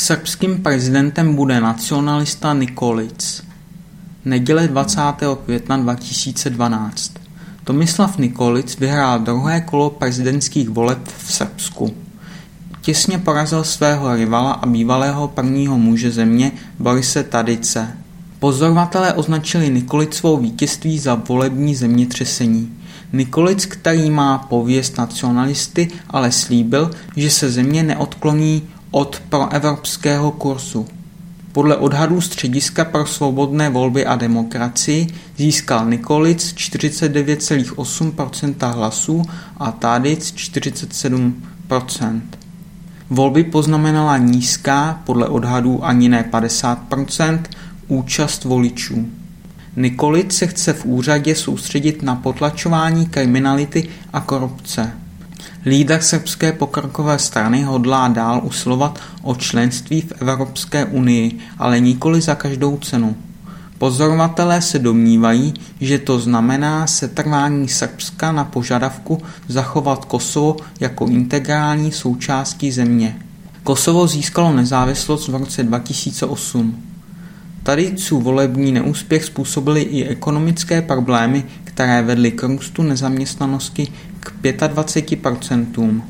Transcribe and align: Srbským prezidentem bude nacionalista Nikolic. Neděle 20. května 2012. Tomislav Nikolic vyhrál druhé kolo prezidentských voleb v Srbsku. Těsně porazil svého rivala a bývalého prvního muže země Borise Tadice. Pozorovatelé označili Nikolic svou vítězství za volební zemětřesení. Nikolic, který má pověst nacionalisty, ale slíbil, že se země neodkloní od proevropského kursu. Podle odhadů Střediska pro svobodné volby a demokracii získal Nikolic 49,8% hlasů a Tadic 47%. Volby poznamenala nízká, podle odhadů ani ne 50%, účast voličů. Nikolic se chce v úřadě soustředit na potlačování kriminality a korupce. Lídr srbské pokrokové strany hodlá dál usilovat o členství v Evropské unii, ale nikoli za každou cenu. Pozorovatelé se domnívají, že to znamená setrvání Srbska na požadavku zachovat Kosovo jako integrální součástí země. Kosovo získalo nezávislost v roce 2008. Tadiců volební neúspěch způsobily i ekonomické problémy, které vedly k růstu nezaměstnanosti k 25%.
Srbským 0.00 0.62
prezidentem 0.62 1.34
bude 1.34 1.60
nacionalista 1.60 2.54
Nikolic. 2.54 3.44
Neděle 4.24 4.68
20. 4.68 5.00
května 5.44 5.76
2012. 5.76 7.12
Tomislav 7.64 8.18
Nikolic 8.18 8.78
vyhrál 8.78 9.18
druhé 9.18 9.60
kolo 9.60 9.90
prezidentských 9.90 10.68
voleb 10.68 10.98
v 11.18 11.32
Srbsku. 11.32 11.94
Těsně 12.80 13.18
porazil 13.18 13.64
svého 13.64 14.16
rivala 14.16 14.52
a 14.52 14.66
bývalého 14.66 15.28
prvního 15.28 15.78
muže 15.78 16.10
země 16.10 16.52
Borise 16.78 17.22
Tadice. 17.22 17.96
Pozorovatelé 18.38 19.12
označili 19.12 19.70
Nikolic 19.70 20.14
svou 20.14 20.36
vítězství 20.36 20.98
za 20.98 21.14
volební 21.14 21.76
zemětřesení. 21.76 22.78
Nikolic, 23.12 23.66
který 23.66 24.10
má 24.10 24.38
pověst 24.38 24.98
nacionalisty, 24.98 25.88
ale 26.10 26.32
slíbil, 26.32 26.90
že 27.16 27.30
se 27.30 27.50
země 27.50 27.82
neodkloní 27.82 28.62
od 28.90 29.22
proevropského 29.28 30.30
kursu. 30.30 30.86
Podle 31.52 31.76
odhadů 31.76 32.20
Střediska 32.20 32.84
pro 32.84 33.06
svobodné 33.06 33.70
volby 33.70 34.06
a 34.06 34.16
demokracii 34.16 35.06
získal 35.36 35.86
Nikolic 35.86 36.54
49,8% 36.54 38.74
hlasů 38.74 39.22
a 39.56 39.72
Tadic 39.72 40.34
47%. 40.34 42.20
Volby 43.10 43.44
poznamenala 43.44 44.16
nízká, 44.16 45.00
podle 45.04 45.28
odhadů 45.28 45.84
ani 45.84 46.08
ne 46.08 46.28
50%, 46.32 47.40
účast 47.88 48.44
voličů. 48.44 49.08
Nikolic 49.76 50.32
se 50.32 50.46
chce 50.46 50.72
v 50.72 50.84
úřadě 50.84 51.34
soustředit 51.34 52.02
na 52.02 52.14
potlačování 52.14 53.06
kriminality 53.06 53.88
a 54.12 54.20
korupce. 54.20 54.92
Lídr 55.66 56.00
srbské 56.00 56.52
pokrokové 56.52 57.18
strany 57.18 57.62
hodlá 57.62 58.08
dál 58.08 58.40
usilovat 58.44 58.98
o 59.22 59.34
členství 59.34 60.00
v 60.00 60.22
Evropské 60.22 60.84
unii, 60.84 61.38
ale 61.58 61.80
nikoli 61.80 62.20
za 62.20 62.34
každou 62.34 62.78
cenu. 62.78 63.16
Pozorovatelé 63.78 64.62
se 64.62 64.78
domnívají, 64.78 65.54
že 65.80 65.98
to 65.98 66.18
znamená 66.18 66.86
setrvání 66.86 67.68
Srbska 67.68 68.32
na 68.32 68.44
požadavku 68.44 69.22
zachovat 69.48 70.04
Kosovo 70.04 70.56
jako 70.80 71.06
integrální 71.06 71.92
součástí 71.92 72.72
země. 72.72 73.16
Kosovo 73.62 74.06
získalo 74.06 74.52
nezávislost 74.52 75.28
v 75.28 75.34
roce 75.34 75.62
2008. 75.62 76.89
Tadiců 77.70 78.20
volební 78.20 78.72
neúspěch 78.72 79.24
způsobily 79.24 79.82
i 79.82 80.04
ekonomické 80.04 80.82
problémy, 80.82 81.44
které 81.64 82.02
vedly 82.02 82.30
k 82.30 82.42
růstu 82.42 82.82
nezaměstnanosti 82.82 83.88
k 84.20 84.32
25%. 84.42 86.02